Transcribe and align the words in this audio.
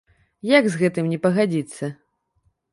Як 0.51 0.63
з 0.69 0.79
гэтым 0.81 1.13
не 1.13 1.19
пагадзіцца! 1.27 1.93